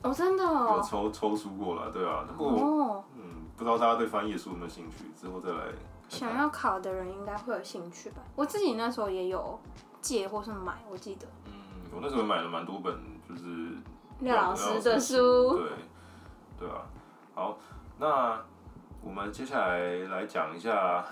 [0.03, 2.25] 哦，真的哦，有抽抽书过了，对啊。
[2.27, 5.75] 不过哦，嗯，不知道大家对翻译的书有没有兴趣，之后再来看看。
[6.09, 8.21] 想要考的人应该会有兴趣吧？
[8.35, 9.59] 我自己那时候也有
[10.01, 11.27] 借或是买，我记得。
[11.45, 11.53] 嗯，
[11.93, 12.97] 我那时候买了蛮多本，
[13.29, 13.43] 就是
[14.21, 15.57] 廖老师的书。
[15.57, 15.69] 对，
[16.59, 16.81] 对啊。
[17.35, 17.57] 好，
[17.99, 18.41] 那
[19.03, 21.05] 我们接下来来讲一下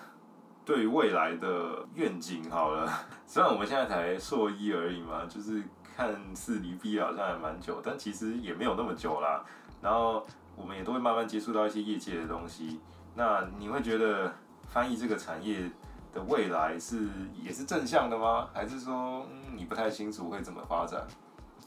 [0.66, 2.92] 对未来的愿景好了。
[3.28, 5.64] 虽然我们现在才硕一而已嘛，就是。
[6.00, 9.44] 看似离毕业好像还蛮久，但其实也没有那么久啦。
[9.82, 12.80] 然后我们也都会慢慢接触到一些业界的东西。
[13.16, 14.34] 那你会觉得
[14.70, 15.70] 翻译这个产业
[16.14, 17.10] 的未来是
[17.44, 18.48] 也是正向的吗？
[18.54, 21.06] 还是说，嗯，你不太清楚会怎么发展？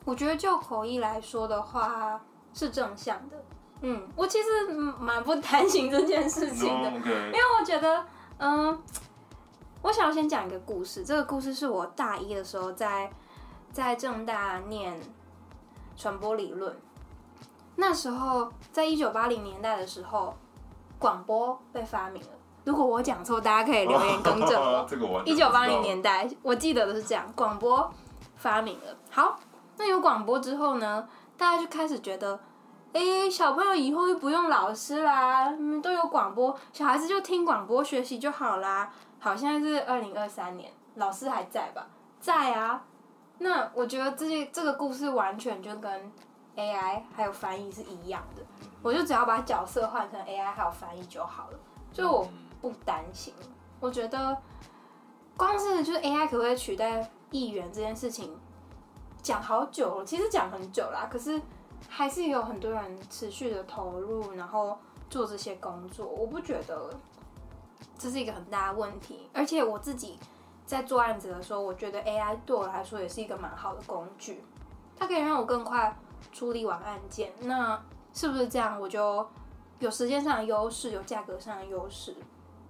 [0.07, 2.19] 我觉得就口译来说的话
[2.55, 3.37] 是正向的。
[3.83, 6.97] 嗯，我其实蛮不担心这件事情的， no.
[6.97, 8.03] 因为我觉得，
[8.39, 8.83] 嗯，
[9.83, 11.05] 我想要先讲一个故事。
[11.05, 13.13] 这个故事是我大一的时候在。
[13.73, 15.01] 在正大念
[15.97, 16.77] 传播理论。
[17.77, 20.35] 那时候，在一九八零年代的时候，
[20.99, 22.29] 广播被发明了。
[22.65, 24.85] 如果我讲错，大家可以留言更正我。
[24.89, 27.91] 这个我一九八零年代，我记得的是这样，广播
[28.37, 28.97] 发明了。
[29.11, 29.41] 好，
[29.79, 31.09] 那有广播之后呢，
[31.39, 32.39] 大家就开始觉得，
[32.93, 38.93] 哎、欸，小朋友以后又不用老师啦，嗯，都有广播，小孩子就听广播学习就好啦。
[39.19, 41.87] 好，现在是二零二三年，老师还在吧？
[42.21, 42.85] 在啊。
[43.43, 46.13] 那我觉得这些这个故事完全就跟
[46.57, 48.43] AI 还有翻译是一样的，
[48.83, 51.59] 我就只要把角色换成 AI 还有翻译就好了，
[51.93, 52.29] 就我
[52.61, 53.35] 不担心。
[53.81, 54.37] 我觉得
[55.37, 58.39] 光是就是 AI 可不可以取代议员这件事情，
[59.21, 61.41] 讲好久了，其实讲很久啦，可是
[61.89, 64.79] 还是有很多人持续的投入，然后
[65.11, 66.07] 做这些工作。
[66.07, 66.91] 我不觉得
[67.99, 70.19] 这是一个很大的问题，而且我自己
[70.67, 74.43] 在做案子的时候，我觉得 AI 对我来说也是一个蛮好的工具，
[74.97, 75.97] 它可以让我更快。
[76.31, 77.83] 处理完案件，那
[78.15, 78.81] 是不是这样？
[78.81, 79.29] 我就
[79.81, 82.15] 有时间上的优势，有价格上的优势。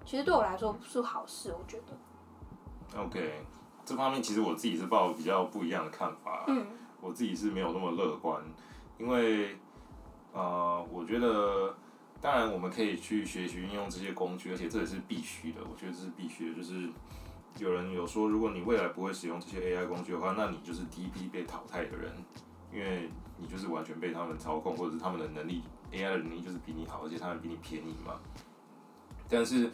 [0.06, 2.98] 其实对我来说不是好事，我觉得。
[2.98, 3.44] OK，
[3.84, 6.44] 这方面其实我自己是抱比较不一样的看法。
[6.48, 6.66] 嗯，
[7.02, 8.42] 我自己是没有那么乐观，
[8.98, 9.54] 因为
[10.32, 11.74] 呃，我觉得
[12.22, 15.60] 当然我们可以去学习运用这些工具，而且这也是必须的。
[15.70, 16.88] 我觉得这是必须的，就是
[17.58, 22.12] 有人有说，如果你未来不会使用这些 AI 工具的话，那你就是第一批被淘汰的人，
[22.72, 23.08] 因为。
[23.38, 28.14] 你就是完全被他们操控，或者是他们的能力，AI 的能力就是比你好，而且他们比你便宜嘛。
[29.28, 29.68] 但是，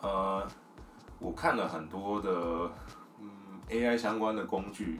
[0.00, 0.44] 呃，
[1.20, 2.68] 我看了很多的
[3.20, 3.30] 嗯
[3.68, 4.98] AI 相关的工具，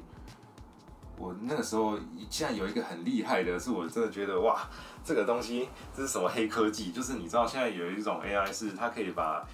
[1.18, 1.98] 我那个时候
[2.30, 4.70] 现在有一个很厉害的，是我真的觉得哇，
[5.02, 6.92] 这个东西这是什么黑科技？
[6.92, 9.44] 就是你知道现在有一种 AI 是它可以把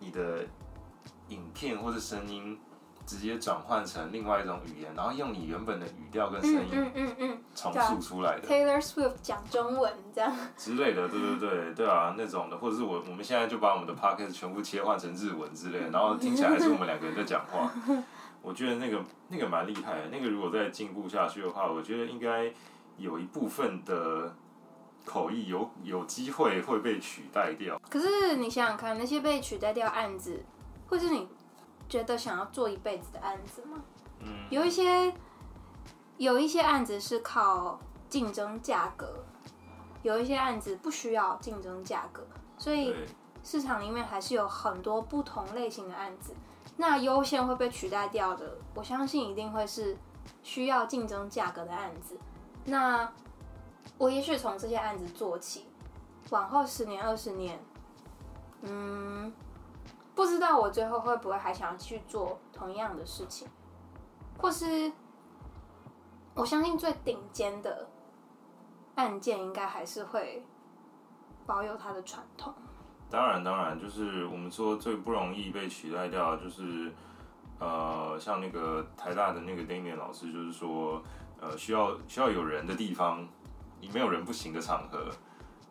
[0.00, 0.46] 你的
[1.32, 2.58] 影片或者声音。
[3.04, 8.46] 直接转换成另外一种语言，然后用你原本的语调跟声音，嗯嗯嗯，重塑出来的。
[8.46, 17.72] Taylor Swift 讲中文这样之类的，对对对对啊，那种的，或者是我我们现在就把我们的 podcast 全部切换成日文之类的，然后听起来还是我们两个人在讲话。
[18.40, 22.52] 我觉得那个那个蛮厉害的，那个如果再进步下去的话，我觉得应该
[22.98, 24.32] 有一部分的
[25.04, 27.80] 口译有有机会会被取代掉。
[27.90, 30.44] 可是你想想看，那些被取代掉案子，
[30.92, 31.26] 或是你。
[31.88, 33.78] 觉得想要做一辈子的案子吗？
[34.20, 35.12] 嗯，有一些
[36.16, 37.78] 有一些案子是靠
[38.08, 39.22] 竞争价格，
[40.02, 42.26] 有一些案子不需要竞争价格，
[42.56, 42.96] 所以
[43.44, 46.34] 市场里面还是有很多不同类型的案子。
[46.78, 49.94] 那优先会被取代掉的，我相信一定会是
[50.42, 52.16] 需要竞争价格的案子。
[52.64, 53.12] 那
[53.98, 55.66] 我也许从这些案子做起，
[56.30, 57.62] 往后十年、二十年，
[58.62, 59.30] 嗯。
[60.22, 63.48] 不知道我最后会不会还想要去做同样的事情，
[64.38, 64.92] 或是
[66.32, 67.88] 我相信最顶尖的
[68.94, 70.44] 案件应该还是会
[71.44, 72.54] 保有它的传统。
[73.10, 76.92] 当然，当然，就是我们说最不容易被取代掉，就是
[77.58, 81.02] 呃，像那个台大的那个 Damian 老师，就是说
[81.40, 83.26] 呃，需要需要有人的地方，
[83.80, 85.10] 你没有人不行的场合，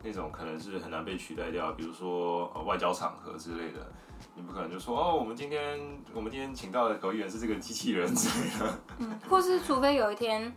[0.02, 3.90] 那种可能是很难被取代掉，比如说呃外交场合之类的。
[4.34, 5.78] 你不可能就说哦，我们今天
[6.14, 8.78] 我们今天请到的口译员是这个机器人之类的。
[8.98, 10.52] 嗯，或是除非有一天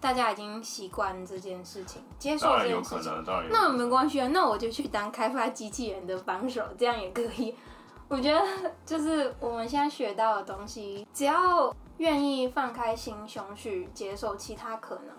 [0.00, 3.52] 大家已经习惯这件事情，接受这件事情，当然有可能，当然有。
[3.52, 7.54] 那没关系啊，那我就去当开发机器人的帮手，这样也可以。
[8.08, 8.42] 我觉得
[8.86, 15.14] 就是我们现在学到的东西，只要愿意放开心胸去接受其他可能，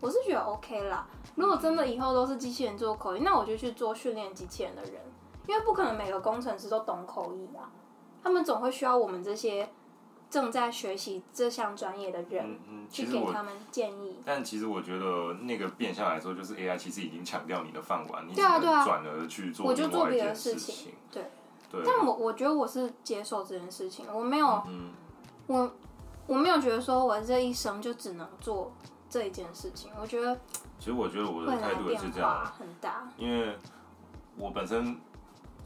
[0.00, 1.06] 我是觉得 OK 啦。
[1.34, 4.94] 如果真的以后都是机器人做口译，那我就去做训练机器人的人。
[5.46, 7.70] 因为不可能每个工程师都懂口译啊，
[8.22, 9.68] 他们总会需要我们这些
[10.28, 12.58] 正在学习这项专业的人
[12.90, 14.18] 去给他们建议。
[14.24, 20.92] 但其实我觉得那个变相来说，就是 AI 其实已经抢掉你的饭碗，你只能转而去做另外一件事情。
[21.12, 21.30] 对，
[21.70, 21.82] 对。
[21.86, 24.62] 但我我觉得我是接受这件事情，我没有，
[25.46, 25.72] 我
[26.26, 28.72] 我没有觉得说我这一生就只能做
[29.08, 29.92] 这一件事情。
[30.00, 30.36] 我觉得，
[30.80, 33.56] 其实我觉得我的态度也是这样，很大，因为
[34.36, 34.98] 我本身。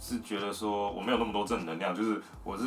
[0.01, 2.65] 是觉得说我没有那么多正能量，就是我是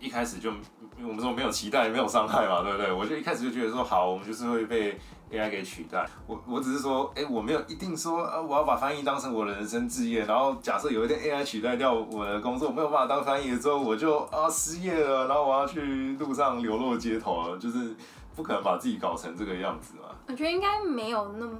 [0.00, 0.50] 一开始就
[0.98, 2.90] 我们说没有期待，没有伤害嘛，对不对？
[2.90, 4.98] 我就一开始就觉得说好，我们就是会被
[5.30, 6.06] AI 给取代。
[6.26, 10.24] 我我只是说，哎，我没有一定说啊，我要把翻译当成我的人生志业。
[10.24, 17.94] 然后假设有一天 AI 取代掉我的工作，我没有办法当翻译的时候，我就啊失业了，然后我要去路上流落街头了，就是
[18.34, 20.08] 不可能把自己搞成这个样子嘛。
[20.26, 21.52] 我觉得应该没有那么，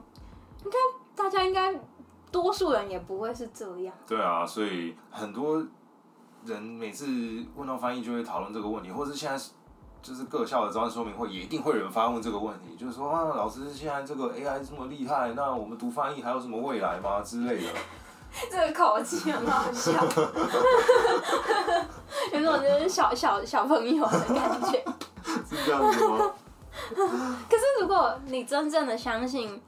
[0.65, 0.79] 应该
[1.15, 1.75] 大家应该。
[2.35, 3.95] 多数人也不会是这样。
[4.09, 5.65] 对啊，所以很多
[6.45, 7.07] 人每次
[7.55, 9.45] 问到翻译就会讨论这个问题，或是现在
[10.03, 17.69] 就是各校的招生说明会，也一定会有人发问这个问题，就是说啊，老师现在这个 AI 这么厉害，那我们读翻译还有什么未来吗之类的？
[18.51, 19.93] 这个口气很好笑，
[22.33, 24.85] 有种就是小小小朋友的感觉，
[25.49, 26.33] 是这样子吗？
[27.49, 29.63] 可是如果你真正的相信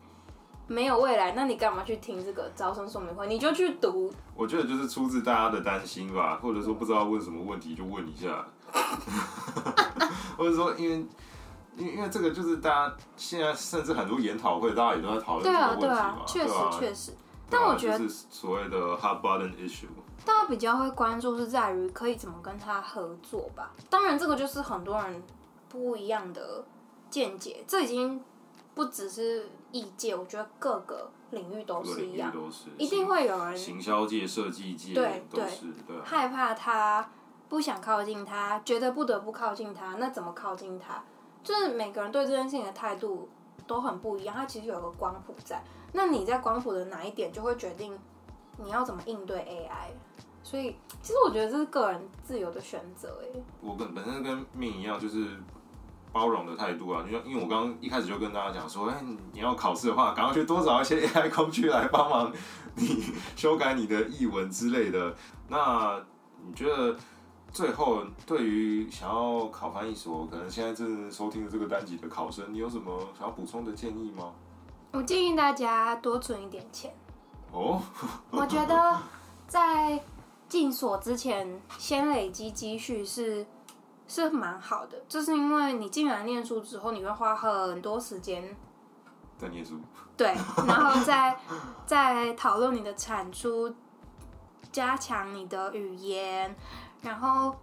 [0.67, 3.27] 没有未来，那你干嘛去听这个招生说明会？
[3.29, 4.13] 你就去读。
[4.35, 8.47] 我觉得就是出自大家的担心吧，或者说不知道问什么问题就问一下，
[10.37, 11.07] 或者说因为
[11.77, 17.13] 因为因为这个就是大家现在甚至很多研讨会，大家也都在讨论这个问题嘛，确实确实。
[17.49, 19.87] 但我觉得是所谓的 hot button issue，
[20.25, 23.71] 大家比较会关注是在于可以怎么跟他合作吧。
[23.89, 25.23] 当然，这个就是很多人
[25.69, 26.65] 不一样的
[27.09, 28.21] 见解，这已经
[28.75, 29.49] 不只是
[29.81, 32.33] 业界，我觉得各个领域都是一样，
[32.79, 35.45] 一定会有人行销界、设计界对对，
[36.05, 37.11] 害怕他，
[37.49, 41.03] 不想靠近他，觉得不得不靠近他，那怎么靠近他？
[41.43, 43.29] 就是每个人对这件事情的态度
[43.67, 45.63] 都很不一样，它其实有个光谱在。
[45.93, 47.97] 那你在光谱的哪一点，就会决定
[48.59, 49.91] 你要怎么应对 AI。
[50.43, 53.21] 所以，其实我觉得这是个人自由的选择。
[53.23, 55.37] 哎，我本本身跟命一样，就是
[56.17, 57.05] 包容的态度啊。
[57.07, 58.97] 因为因为我刚刚一开始就跟大家讲说，哎，
[59.33, 62.33] 你要考试的话，赶快去多找一些 AI 工具来帮忙
[62.77, 65.15] 你修改你的译文之类的。
[65.49, 66.03] 那
[66.47, 66.97] 你觉得
[67.53, 74.33] 最后对于想要考翻译所，可能现在正收听的这个单集的考生，你有什么想要补充的建议吗？
[74.93, 76.95] 我建议大家多存一点钱。
[77.53, 77.83] 哦，
[78.31, 78.99] 我觉得
[79.47, 80.03] 在
[80.49, 83.47] 进所之前先累积积蓄是
[84.09, 88.57] 是蛮好的，就是因为你进来念书之后，你会花很多时间
[89.39, 89.81] 在念书。
[90.17, 90.35] 对，
[90.67, 91.37] 然后再
[91.85, 93.75] 再讨论你的产出，
[94.73, 96.57] 加强你的语言，
[97.03, 97.55] 然后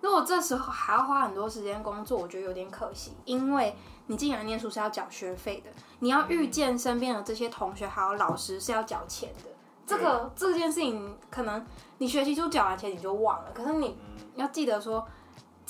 [0.00, 5.70] 如果这时候还要花很多时间工作，我觉得有点可惜，因为你进来念书是要缴学费的。
[6.00, 9.50] 你要遇见身边的这些同学还有老师是要缴钱的，
[9.86, 11.64] 这个这件事情可能
[11.98, 13.96] 你学期初缴完钱你就忘了，可是你
[14.34, 15.06] 要记得说，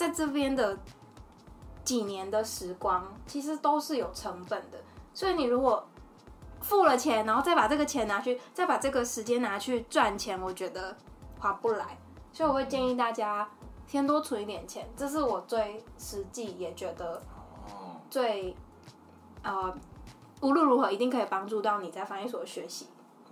[0.00, 0.78] 在这边的
[1.84, 4.78] 几年的时光其实都是有成本的，
[5.12, 5.86] 所以你如果
[6.62, 10.96] 付了钱，然后再把这个钱拿去，再把这个时间拿去赚钱，我觉得
[11.38, 11.98] 划不来，
[12.32, 13.46] 所以我会建议大家
[13.86, 17.20] 先多存一点钱，这是我最实际也觉得
[18.08, 18.56] 最
[19.42, 19.76] 呃。
[20.40, 22.86] 无论如何，一定可以帮助到你在翻译所学习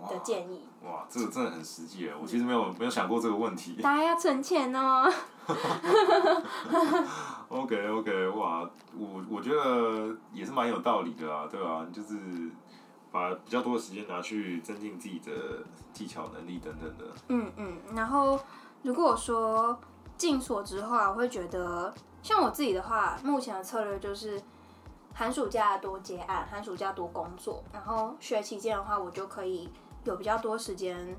[0.07, 0.67] 的建议。
[0.85, 2.13] 哇，这个真的很实际耶！
[2.21, 3.81] 我其实没有没有想过这个问题。
[3.81, 5.11] 大家要存钱哦。
[7.49, 11.85] OK OK，哇，我我觉得也是蛮有道理的啊，对吧？
[11.91, 12.15] 就是
[13.11, 15.31] 把比较多的时间拿去增进自己的
[15.91, 17.05] 技巧能力等等的。
[17.29, 18.39] 嗯嗯，然后
[18.83, 19.79] 如果说
[20.17, 24.41] 进所之后啊，我会觉得像我自己的话，目前的策略就是。
[25.11, 29.69] 寒暑假多接案，寒暑假多工作，然后学期间的话，我就可以
[30.05, 31.17] 有比较多时间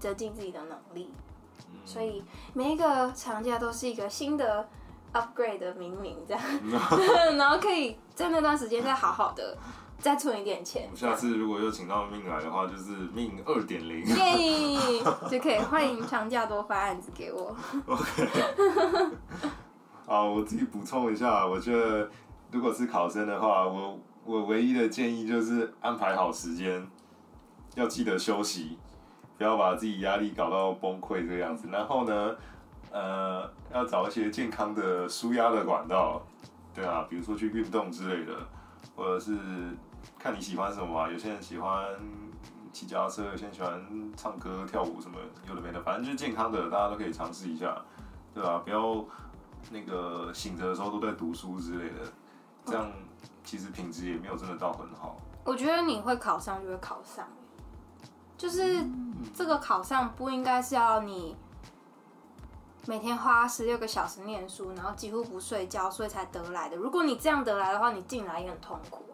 [0.00, 1.12] 增进自己的能力。
[1.70, 2.22] 嗯、所以
[2.54, 4.68] 每一个长假都是一个新的
[5.12, 6.70] upgrade 的明明这样，嗯、
[7.38, 9.56] 然后可以在那段时间再好好的
[9.98, 10.88] 再存一点钱。
[10.96, 17.56] 下次如果又请到命来的话，就是命二点零，耶，就可以欢迎长假多发案子给我。
[17.86, 18.28] OK，
[20.06, 22.10] 好，我自己补充一下，我觉得。
[22.50, 26.86] 如果是考生的话，我我唯一的建议就是安排好时间，
[27.76, 28.76] 要记得休息，
[29.42, 31.66] 不要把自己压力搞到崩溃这个样子。
[31.68, 32.36] 然后呢，
[32.92, 36.22] 呃，要找一些健康的舒压的管道，
[36.72, 38.32] 对啊，比如说去运动之类的，
[38.94, 39.36] 或者是
[40.16, 41.10] 看你喜欢什么啊。
[41.10, 41.84] 有些人喜欢
[42.72, 47.76] 骑脚踏车，有些人喜欢唱歌跳舞什么，有的没的，反正就是健康的，大家都可以尝试一下，
[48.32, 49.04] 对啊，不要
[49.72, 51.96] 那个醒着的时候都在读书之类的。
[52.64, 52.88] 这样
[53.42, 55.16] 其实品质也没有真的到很好。
[55.42, 57.26] 我觉得你会考上就会考上，
[58.42, 58.84] 就是
[59.32, 61.36] 这个考上不应该是要你
[62.86, 66.76] 每天花十六个小时念书，然后几乎不睡觉，所以才得来的。
[66.76, 69.04] 如果你这样得来的话，你进来也很痛苦。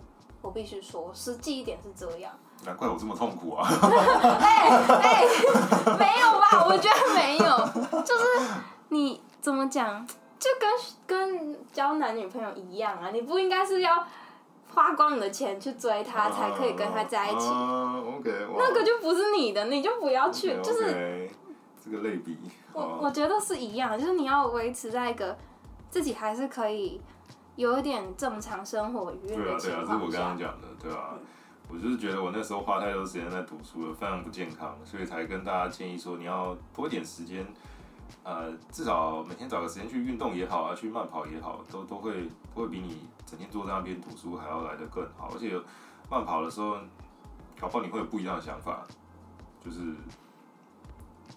[0.41, 2.33] 我必须说，实际一点是这样。
[2.65, 3.69] 难怪我这么痛苦啊！
[4.41, 4.71] 哎
[5.03, 5.25] 哎，
[5.99, 6.65] 没有吧？
[6.65, 8.25] 我觉得没有，就是
[8.89, 10.07] 你怎么讲？
[10.39, 10.71] 就跟
[11.07, 14.07] 跟交男女朋友一样啊，你不应该是要
[14.79, 17.49] 花光你的钱去追他，才可以跟他在一起。
[17.49, 20.57] Uh, uh, 那个就不是你的，你就不要去。
[20.63, 21.29] 就是
[21.85, 22.39] 这个类比，
[22.73, 25.37] 我我觉得是一样，就是你要维持在一个
[25.91, 27.01] 自己还是可以
[27.57, 29.85] 有一点正常生活愉悦的情况。
[29.85, 31.15] 对啊，对啊，是我刚刚讲的，对啊？
[31.15, 31.21] 嗯，
[31.71, 37.45] 我就是觉得我那时候花太多时间在读书了，非常不健康，所以才跟大家建议说，你要多一点时间。
[38.25, 45.31] 呃，至少每天找个时间去运动也好啊，去慢跑也好，都都会都会比你整天坐在那边读书还要来得更好。
[45.33, 45.59] 而且
[46.11, 46.77] 慢跑的时候，
[47.61, 48.87] 搞不好你会有不一样的想法，
[49.65, 49.95] 就是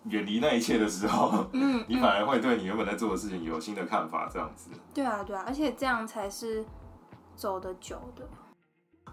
[0.05, 4.69] 远离那一切的时候， 嗯，你反而会对你原本在做的事情有新的看法，这样子。
[4.93, 6.65] 对啊，对啊，而且这样才是
[7.35, 8.27] 走得久的。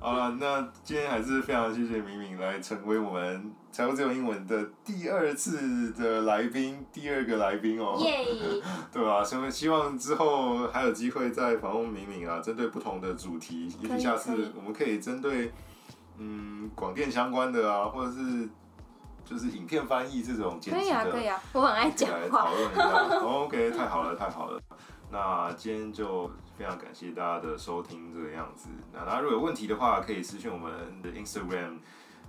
[0.01, 7.97] 好了，那今天还是非常谢谢敏敏来成为我们财务自由英文的第二次的来宾，第二个来宾哦。
[7.99, 8.25] 耶
[8.93, 9.25] 对吧？
[9.25, 15.53] 希望希望之后还有机会再访问敏敏啊，针对不同的主题，也许下次我们可以针对
[16.19, 18.49] 嗯广电相关的啊，或者是
[19.25, 22.45] 就是影片翻译这种可以啊，可以啊，我很爱讲话。
[22.45, 23.19] 讨论一下。
[23.19, 24.61] OK，太好了，太好了。
[25.11, 28.69] 那今天就非常感谢大家的收听，这个样子。
[28.93, 31.79] 那大家如果有问题的话，可以私信我们的 Instagram，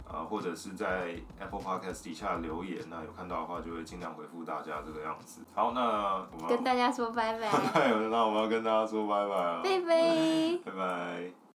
[0.08, 2.84] 呃，或者是在 Apple Podcast 底下留言。
[2.92, 5.42] 那有看到的话，就会尽量回复大家这个样子。
[5.56, 7.50] 好，那我们跟大家说拜拜。
[7.74, 9.62] 对， 那我们要跟大家说拜拜了。
[9.64, 11.49] 拜拜拜拜。